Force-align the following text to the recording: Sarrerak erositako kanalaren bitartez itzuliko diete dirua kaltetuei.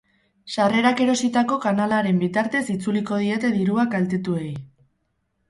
Sarrerak 0.53 1.03
erositako 1.03 1.57
kanalaren 1.65 2.23
bitartez 2.23 2.63
itzuliko 2.77 3.21
diete 3.27 3.53
dirua 3.59 3.87
kaltetuei. 3.95 4.51